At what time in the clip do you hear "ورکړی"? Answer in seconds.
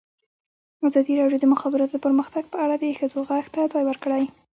3.87-4.23